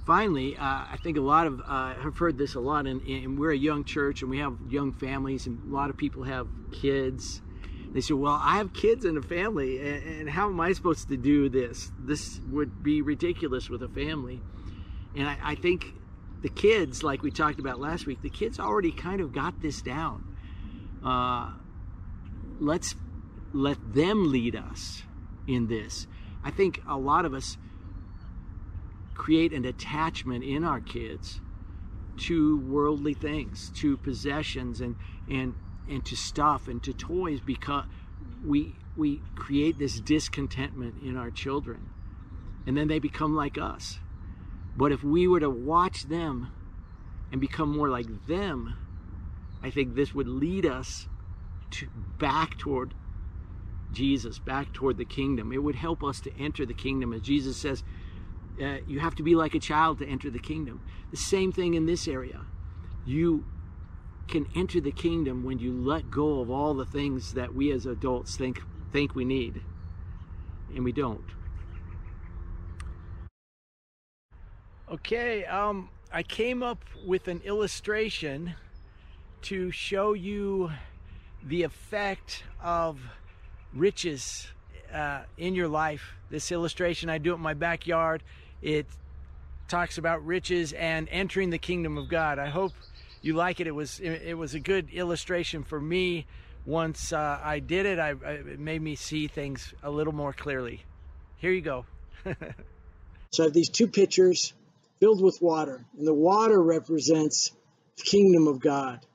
[0.06, 3.38] Finally, uh, I think a lot of, uh, I've heard this a lot, and, and,
[3.38, 6.48] we're a young church and we have young families, and a lot of people have
[6.72, 7.42] kids.
[7.92, 11.18] They say, well, I have kids and a family, and, how am I supposed to
[11.18, 11.92] do this?
[12.00, 14.42] This would be ridiculous with a family.
[15.16, 15.94] And I, I think
[16.42, 19.82] the kids, like we talked about last week, the kids already kind of got this
[19.82, 20.24] down.
[21.04, 21.52] Uh,
[22.60, 22.96] let's
[23.54, 25.04] let them lead us
[25.48, 26.08] in this.
[26.44, 27.58] I think a lot of us
[29.16, 31.42] create an attachment in our kids
[32.18, 34.96] to worldly things, to possessions and
[35.30, 35.56] and
[35.90, 37.86] and to stuff and to toys because
[38.46, 41.90] we we create this discontentment in our children.
[42.68, 44.00] And then they become like us.
[44.80, 46.54] But if we were to watch them
[47.34, 48.78] and become more like them,
[49.62, 51.10] I think this would lead us
[51.72, 52.94] to back toward
[53.92, 55.52] Jesus, back toward the kingdom.
[55.52, 57.12] It would help us to enter the kingdom.
[57.12, 57.84] As Jesus says,
[58.62, 60.80] uh, you have to be like a child to enter the kingdom.
[61.12, 62.46] The same thing in this area.
[63.06, 63.44] You
[64.30, 67.86] can enter the kingdom when you let go of all the things that we as
[67.86, 68.62] adults think
[68.94, 69.62] think we need
[70.74, 71.39] and we don't.
[74.92, 78.56] Okay, um I came up with an illustration
[79.44, 80.72] to show you
[81.44, 83.00] the effect of
[83.72, 84.48] riches
[84.92, 86.16] uh, in your life.
[86.32, 88.24] This illustration I do it in my backyard.
[88.64, 88.88] It
[89.68, 92.40] talks about riches and entering the kingdom of God.
[92.40, 92.72] I hope
[93.22, 93.68] you like it.
[93.68, 96.26] It was it was a good illustration for me.
[96.66, 100.84] Once uh, I did it, I, it made me see things a little more clearly.
[101.38, 101.86] Here you go.
[103.30, 104.54] so I have these two pitchers
[105.00, 107.52] filled with water, and the water represents
[107.98, 109.06] the kingdom of God.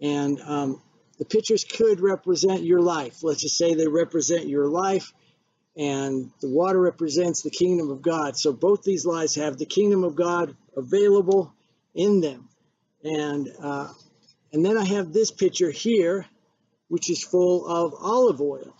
[0.00, 0.82] And um,
[1.18, 3.22] the pitchers could represent your life.
[3.22, 5.12] Let's just say they represent your life,
[5.76, 8.36] and the water represents the kingdom of God.
[8.36, 11.54] So both these lives have the kingdom of God available
[11.94, 12.48] in them.
[13.04, 13.88] And uh,
[14.52, 16.26] and then I have this pitcher here,
[16.88, 18.74] which is full of olive oil.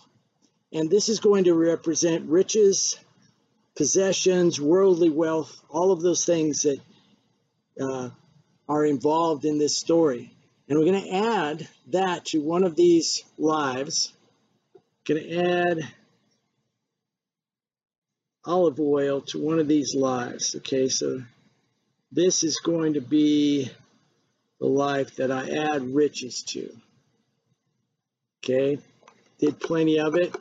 [0.73, 2.97] And this is going to represent riches,
[3.77, 6.79] possessions, worldly wealth, all of those things that
[7.79, 8.09] uh,
[8.67, 10.33] are involved in this story.
[10.67, 14.11] And we're going to add that to one of these lives.
[15.05, 15.87] Going to add
[18.43, 20.55] olive oil to one of these lives.
[20.55, 21.21] Okay, so
[22.11, 23.69] this is going to be
[24.59, 26.75] the life that I add riches to.
[28.43, 28.79] Okay,
[29.39, 30.35] did plenty of it.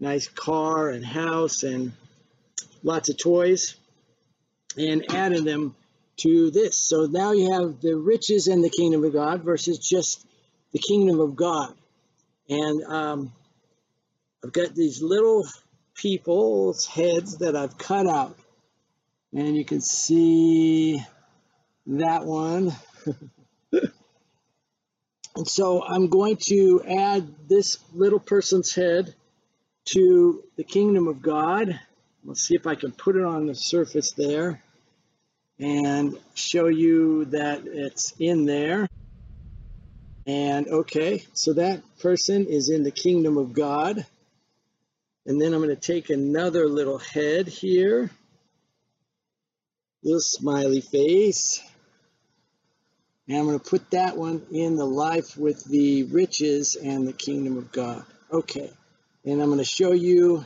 [0.00, 1.92] Nice car and house and
[2.82, 3.76] lots of toys
[4.76, 5.74] and added them
[6.18, 6.76] to this.
[6.78, 10.26] So now you have the riches and the kingdom of God versus just
[10.72, 11.74] the kingdom of God.
[12.48, 13.32] And um,
[14.44, 15.46] I've got these little
[15.94, 18.36] people's heads that I've cut out.
[19.32, 21.02] And you can see
[21.86, 22.72] that one.
[23.72, 29.14] and so I'm going to add this little person's head
[29.86, 31.78] to the kingdom of God.
[32.24, 34.62] Let's see if I can put it on the surface there
[35.58, 38.88] and show you that it's in there.
[40.26, 44.04] And okay, so that person is in the kingdom of God.
[45.26, 48.10] And then I'm going to take another little head here,
[50.02, 51.62] little smiley face.
[53.26, 57.12] And I'm going to put that one in the life with the riches and the
[57.12, 58.04] kingdom of God.
[58.32, 58.70] Okay.
[59.24, 60.44] And I'm going to show you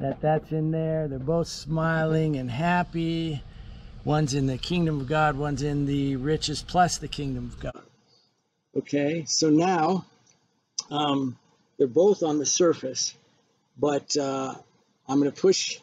[0.00, 1.08] that that's in there.
[1.08, 3.42] They're both smiling and happy.
[4.04, 7.82] One's in the kingdom of God, one's in the riches plus the kingdom of God.
[8.76, 9.24] Okay.
[9.26, 10.04] So now
[10.90, 11.38] um,
[11.78, 13.14] they're both on the surface,
[13.78, 14.54] but uh,
[15.08, 15.78] I'm going to push.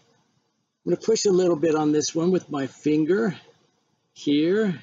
[0.85, 3.35] I'm going to push a little bit on this one with my finger
[4.13, 4.81] here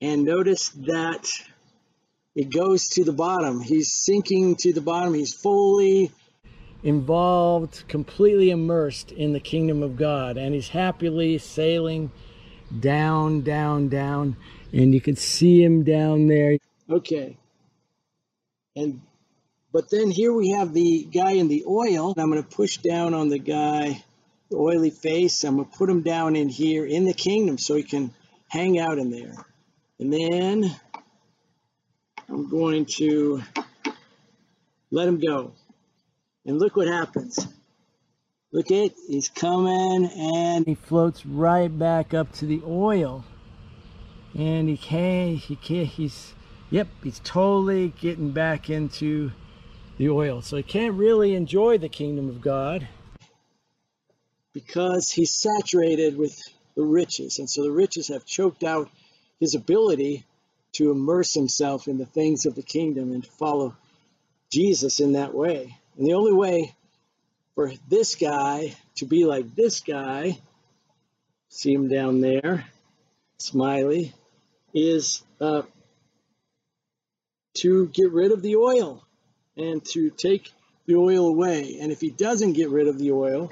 [0.00, 1.28] and notice that
[2.34, 3.60] it goes to the bottom.
[3.60, 5.14] He's sinking to the bottom.
[5.14, 6.12] He's fully
[6.82, 12.10] involved, completely immersed in the kingdom of God, and he's happily sailing
[12.80, 14.36] down, down, down,
[14.72, 16.58] and you can see him down there.
[16.90, 17.36] Okay.
[18.76, 19.00] And
[19.72, 22.14] but then here we have the guy in the oil.
[22.16, 24.02] I'm going to push down on the guy,
[24.50, 25.44] the oily face.
[25.44, 28.14] I'm going to put him down in here in the kingdom so he can
[28.48, 29.34] hang out in there.
[29.98, 30.74] And then
[32.28, 33.42] I'm going to
[34.90, 35.52] let him go.
[36.48, 37.46] And look what happens.
[38.52, 43.26] Look it, he's coming and he floats right back up to the oil.
[44.34, 46.32] And he can't, he can't, he's,
[46.70, 49.30] yep, he's totally getting back into
[49.98, 50.40] the oil.
[50.40, 52.88] So he can't really enjoy the kingdom of God.
[54.54, 56.40] Because he's saturated with
[56.76, 57.38] the riches.
[57.38, 58.88] And so the riches have choked out
[59.38, 60.24] his ability
[60.72, 63.76] to immerse himself in the things of the kingdom and follow
[64.50, 65.77] Jesus in that way.
[65.98, 66.74] And the only way
[67.56, 70.38] for this guy to be like this guy,
[71.48, 72.64] see him down there,
[73.38, 74.14] smiley,
[74.72, 75.62] is uh,
[77.54, 79.02] to get rid of the oil
[79.56, 80.52] and to take
[80.86, 81.78] the oil away.
[81.80, 83.50] And if he doesn't get rid of the oil,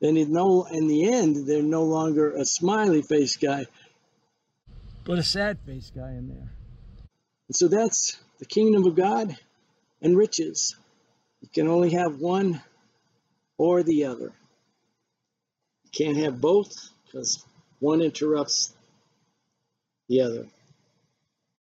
[0.00, 3.66] then in, no, in the end, they're no longer a smiley face guy,
[5.04, 6.50] but a sad face guy in there.
[7.48, 9.34] And so that's the kingdom of God
[10.02, 10.76] and riches.
[11.40, 12.60] You can only have one
[13.56, 14.32] or the other.
[15.84, 17.44] You can't have both because
[17.78, 18.74] one interrupts
[20.08, 20.46] the other.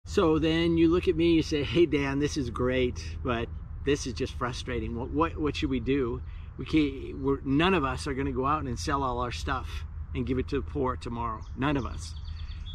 [0.05, 3.47] So then you look at me, and you say, "Hey Dan, this is great, but
[3.85, 4.95] this is just frustrating.
[4.95, 6.21] What what what should we do?
[6.57, 7.19] We can't.
[7.21, 10.25] We're, none of us are going to go out and sell all our stuff and
[10.25, 11.41] give it to the poor tomorrow.
[11.57, 12.13] None of us.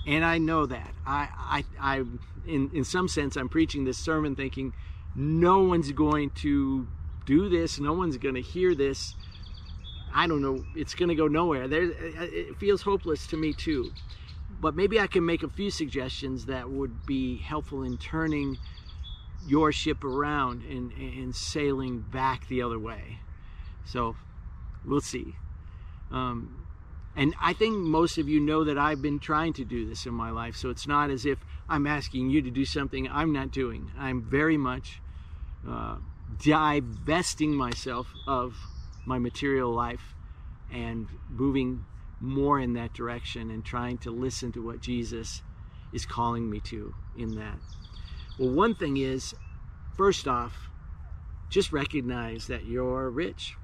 [0.07, 0.95] And I know that.
[1.07, 1.29] I
[1.81, 2.05] I I
[2.47, 4.73] in in some sense I'm preaching this sermon thinking
[5.19, 6.87] no one's going to
[7.27, 7.81] do this.
[7.81, 9.17] No one's going to hear this.
[10.15, 10.65] I don't know.
[10.77, 11.67] It's going to go nowhere.
[11.67, 13.91] There, it feels hopeless to me too.
[14.61, 18.59] But maybe I can make a few suggestions that would be helpful in turning
[19.45, 23.19] your ship around and, and sailing back the other way.
[23.85, 24.15] So
[24.85, 25.35] we'll see.
[26.13, 26.65] Um,
[27.17, 30.15] and I think most of you know that I've been trying to do this in
[30.15, 30.55] my life.
[30.55, 31.39] So it's not as if
[31.69, 33.91] I'm asking you to do something I'm not doing.
[33.99, 35.01] I'm very much
[35.69, 35.97] uh,
[36.43, 38.57] divesting myself of
[39.05, 40.15] my material life
[40.73, 41.85] and moving
[42.21, 45.43] more in that direction and trying to listen to what Jesus
[45.93, 47.59] is calling me to in that.
[48.39, 49.35] Well, one thing is,
[49.97, 50.69] first off,
[51.49, 53.57] just recognize that you're rich.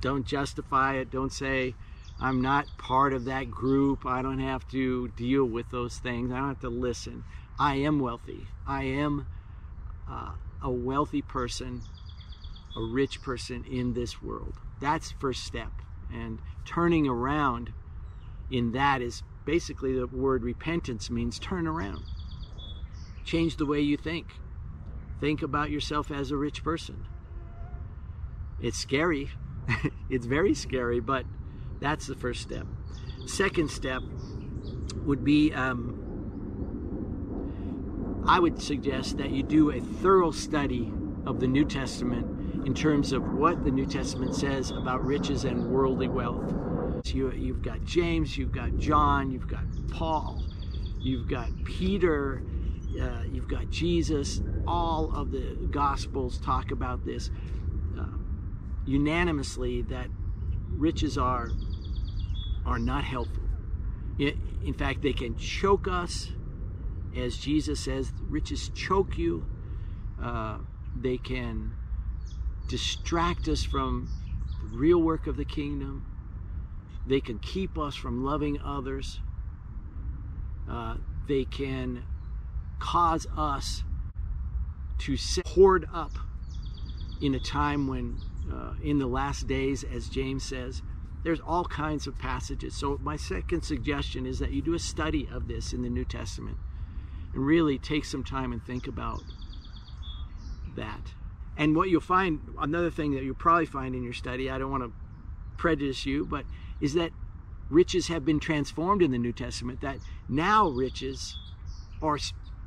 [0.00, 1.10] Don't justify it.
[1.10, 1.74] Don't say,
[2.20, 4.06] I'm not part of that group.
[4.06, 6.30] I don't have to deal with those things.
[6.30, 7.24] I don't have to listen.
[7.58, 8.46] I am wealthy.
[8.66, 9.26] I am
[10.08, 10.32] uh,
[10.66, 11.80] a wealthy person,
[12.76, 14.54] a rich person in this world.
[14.80, 15.70] That's first step.
[16.12, 17.72] And turning around
[18.50, 22.02] in that is basically the word repentance means turn around.
[23.24, 24.26] Change the way you think.
[25.20, 27.06] Think about yourself as a rich person.
[28.60, 29.30] It's scary.
[30.10, 31.26] it's very scary, but
[31.80, 32.66] that's the first step.
[33.26, 34.02] Second step
[35.04, 36.05] would be um,
[38.28, 40.92] I would suggest that you do a thorough study
[41.26, 45.70] of the New Testament in terms of what the New Testament says about riches and
[45.70, 46.52] worldly wealth.
[47.04, 49.62] So you, you've got James, you've got John, you've got
[49.92, 50.42] Paul,
[50.98, 52.42] you've got Peter,
[53.00, 54.40] uh, you've got Jesus.
[54.66, 57.30] All of the Gospels talk about this
[57.96, 58.06] uh,
[58.86, 60.08] unanimously that
[60.70, 61.50] riches are
[62.64, 63.44] are not helpful.
[64.18, 66.32] In fact, they can choke us
[67.16, 69.46] as Jesus says, riches choke you.
[70.22, 70.58] Uh,
[70.94, 71.72] they can
[72.68, 74.08] distract us from
[74.70, 76.04] the real work of the kingdom.
[77.06, 79.20] They can keep us from loving others.
[80.68, 80.96] Uh,
[81.28, 82.02] they can
[82.78, 83.82] cause us
[84.98, 86.12] to hoard up
[87.20, 88.18] in a time when,
[88.52, 90.82] uh, in the last days, as James says,
[91.22, 92.74] there's all kinds of passages.
[92.74, 96.04] So, my second suggestion is that you do a study of this in the New
[96.04, 96.56] Testament
[97.36, 99.22] and really take some time and think about
[100.74, 101.12] that.
[101.56, 104.70] And what you'll find, another thing that you'll probably find in your study, I don't
[104.70, 104.92] want to
[105.58, 106.44] prejudice you, but
[106.80, 107.10] is that
[107.68, 111.36] riches have been transformed in the New Testament, that now riches
[112.02, 112.18] are,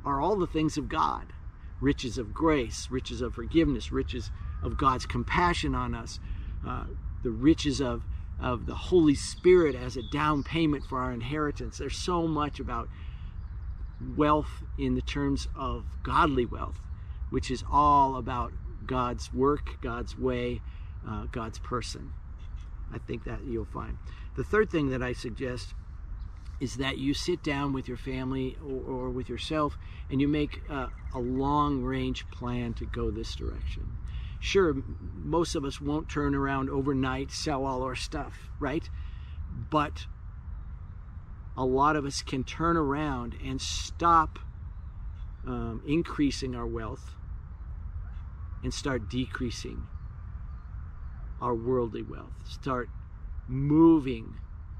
[0.04, 1.32] are all the things of God
[1.80, 4.30] riches of grace, riches of forgiveness, riches
[4.62, 6.20] of God's compassion on us,
[6.66, 6.84] uh,
[7.22, 8.02] the riches of,
[8.38, 11.78] of the Holy Spirit as a down payment for our inheritance.
[11.78, 12.90] There's so much about
[14.16, 16.80] wealth in the terms of godly wealth,
[17.30, 18.52] which is all about
[18.86, 20.60] God's work, God's way,
[21.06, 22.12] uh, God's person.
[22.92, 23.98] I think that you'll find.
[24.36, 25.74] The third thing that I suggest
[26.60, 29.78] is that you sit down with your family or, or with yourself
[30.10, 33.86] and you make uh, a long range plan to go this direction.
[34.40, 34.74] Sure,
[35.14, 38.88] most of us won't turn around overnight, sell all our stuff, right?
[39.70, 40.06] But
[41.56, 44.38] a lot of us can turn around and stop
[45.46, 47.14] um, increasing our wealth
[48.62, 49.86] and start decreasing
[51.40, 52.32] our worldly wealth.
[52.48, 52.88] Start
[53.48, 54.34] moving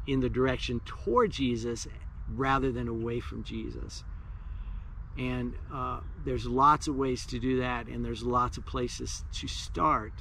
[0.06, 1.86] in the direction toward Jesus
[2.28, 4.04] rather than away from Jesus.
[5.18, 9.48] And uh, there's lots of ways to do that, and there's lots of places to
[9.48, 10.12] start.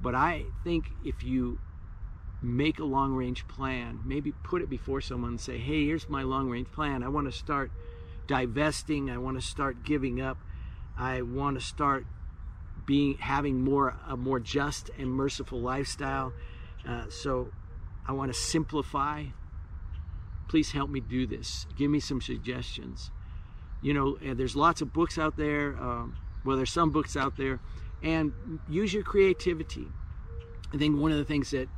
[0.00, 1.58] But I think if you
[2.42, 4.00] make a long range plan.
[4.04, 7.02] Maybe put it before someone and say, hey, here's my long range plan.
[7.02, 7.70] I want to start
[8.26, 10.38] divesting, I want to start giving up
[10.96, 12.06] I want to start
[12.84, 16.32] being having more a more just and merciful lifestyle.
[16.86, 17.50] Uh, so
[18.06, 19.24] I want to simplify.
[20.48, 21.66] Please help me do this.
[21.76, 23.10] Give me some suggestions.
[23.80, 25.76] You know, there's lots of books out there.
[25.76, 27.60] Um, well, there's some books out there,
[28.02, 28.32] and
[28.68, 29.86] use your creativity.
[30.72, 31.68] I think one of the things that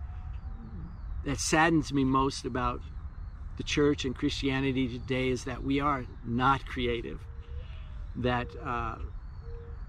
[1.25, 2.81] that saddens me most about
[3.57, 7.21] the church and Christianity today is that we are not creative.
[8.17, 8.97] That uh,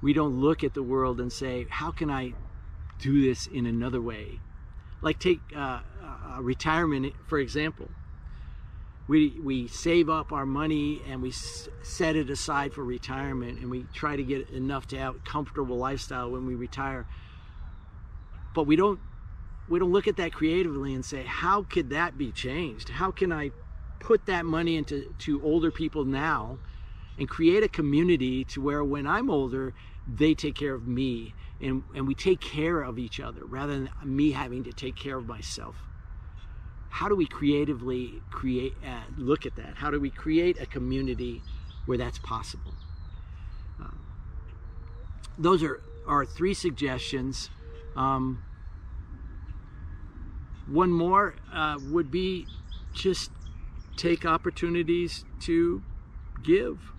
[0.02, 2.34] we don't look at the world and say, how can I
[3.00, 4.40] do this in another way?
[5.02, 7.90] Like take uh, uh, retirement, for example.
[9.08, 13.86] We, we save up our money and we set it aside for retirement and we
[13.94, 17.06] try to get enough to have a comfortable lifestyle when we retire.
[18.56, 19.00] But we don't
[19.68, 22.90] we don't look at that creatively and say, how could that be changed?
[22.90, 23.52] How can I
[24.00, 26.60] put that money into to older people now
[27.18, 29.74] and create a community to where when I'm older,
[30.08, 33.90] they take care of me and, and we take care of each other rather than
[34.04, 35.76] me having to take care of myself.
[36.90, 39.76] How do we creatively create, uh, look at that?
[39.76, 41.42] How do we create a community
[41.86, 42.74] where that's possible?
[43.82, 43.88] Uh,
[45.38, 47.50] those are, are three suggestions.
[47.96, 48.44] Um,
[50.68, 52.48] one more uh, would be
[52.94, 53.32] just
[53.98, 55.84] take opportunities to
[56.44, 56.92] give.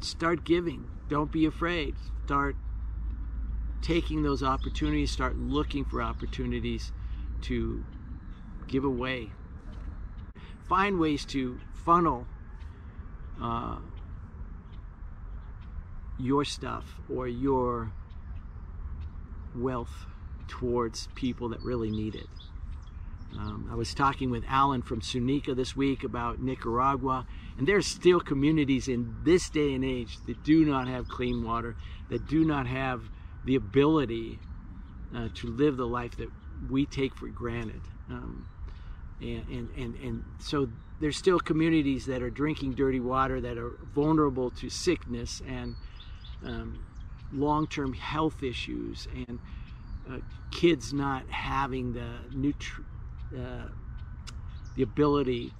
[0.00, 0.88] Start giving.
[1.08, 1.94] Don't be afraid.
[2.24, 2.56] Start
[3.82, 6.92] taking those opportunities, start looking for opportunities
[7.42, 7.84] to
[8.66, 9.30] give away.
[10.68, 12.26] Find ways to funnel
[13.40, 13.76] uh,
[16.18, 17.92] your stuff or your
[19.54, 20.06] wealth
[20.48, 22.26] towards people that really need it.
[23.38, 27.26] Um, I was talking with Alan from Sunica this week about Nicaragua,
[27.58, 31.76] and there's still communities in this day and age that do not have clean water,
[32.08, 33.02] that do not have
[33.44, 34.38] the ability
[35.14, 36.28] uh, to live the life that
[36.70, 37.82] we take for granted.
[38.08, 38.48] Um,
[39.20, 40.68] and, and, and, and so
[41.00, 45.74] there's still communities that are drinking dirty water that are vulnerable to sickness and
[46.44, 46.84] um,
[47.32, 49.38] long-term health issues and
[50.10, 50.18] uh,
[50.50, 52.84] kids not having the nutri-
[53.36, 53.68] uh,
[54.76, 55.52] the ability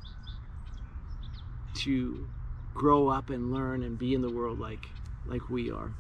[1.75, 2.29] to
[2.75, 4.87] grow up and learn and be in the world like
[5.27, 5.93] like we are.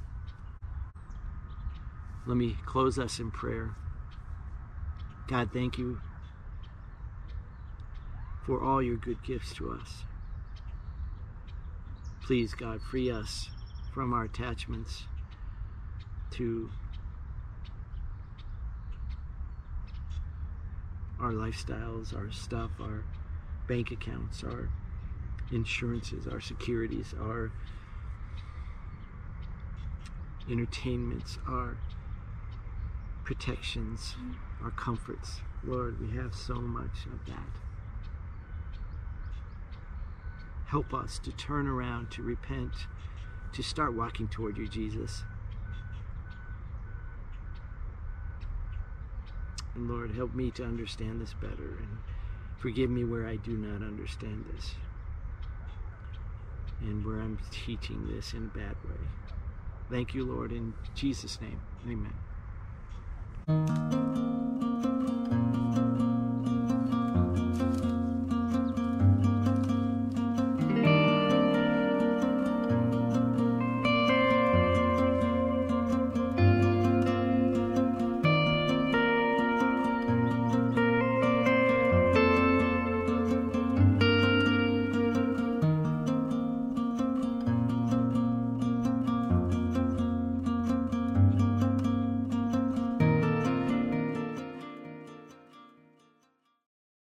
[2.27, 3.75] Let me close us in prayer.
[5.29, 6.01] God, thank you
[8.45, 10.05] for all your good gifts to us.
[12.23, 13.51] Please, God, free us
[13.93, 15.05] from our attachments
[16.33, 16.71] to
[21.21, 23.05] our lifestyles, our stuff, our
[23.69, 24.69] bank accounts, our
[25.53, 27.51] insurances, our securities, our
[30.51, 31.77] entertainments, our
[33.25, 34.15] protections,
[34.63, 35.41] our comforts.
[35.65, 37.49] Lord, we have so much of that.
[40.67, 42.73] Help us to turn around, to repent,
[43.53, 45.25] to start walking toward you, Jesus.
[49.77, 51.99] And Lord, help me to understand this better and
[52.59, 54.75] forgive me where I do not understand this
[56.81, 58.97] and where I'm teaching this in a bad way.
[59.91, 61.61] Thank you, Lord, in Jesus' name.
[63.49, 64.36] Amen.